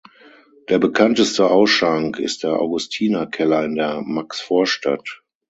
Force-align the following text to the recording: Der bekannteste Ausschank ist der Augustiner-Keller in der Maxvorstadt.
Der 0.69 0.79
bekannteste 0.79 1.51
Ausschank 1.51 2.17
ist 2.17 2.41
der 2.41 2.53
Augustiner-Keller 2.59 3.63
in 3.65 3.75
der 3.75 4.01
Maxvorstadt. 4.01 5.21